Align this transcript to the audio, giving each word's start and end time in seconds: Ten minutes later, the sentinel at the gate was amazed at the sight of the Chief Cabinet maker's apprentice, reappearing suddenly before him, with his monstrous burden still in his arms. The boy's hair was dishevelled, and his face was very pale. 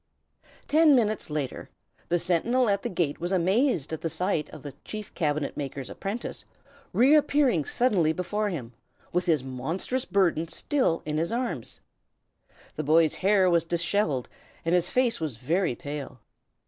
Ten 0.67 0.95
minutes 0.95 1.29
later, 1.29 1.69
the 2.09 2.17
sentinel 2.17 2.67
at 2.69 2.81
the 2.81 2.89
gate 2.89 3.19
was 3.19 3.31
amazed 3.31 3.93
at 3.93 4.01
the 4.01 4.09
sight 4.09 4.49
of 4.49 4.63
the 4.63 4.73
Chief 4.83 5.13
Cabinet 5.13 5.55
maker's 5.55 5.91
apprentice, 5.91 6.43
reappearing 6.91 7.65
suddenly 7.65 8.11
before 8.11 8.49
him, 8.49 8.73
with 9.13 9.27
his 9.27 9.43
monstrous 9.43 10.05
burden 10.05 10.47
still 10.47 11.03
in 11.05 11.19
his 11.19 11.31
arms. 11.31 11.81
The 12.77 12.83
boy's 12.83 13.13
hair 13.13 13.47
was 13.47 13.63
dishevelled, 13.63 14.27
and 14.65 14.73
his 14.73 14.89
face 14.89 15.19
was 15.19 15.37
very 15.37 15.75
pale. 15.75 16.19